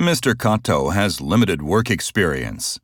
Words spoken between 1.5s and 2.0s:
work